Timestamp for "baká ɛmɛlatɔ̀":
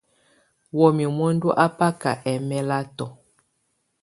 1.77-3.11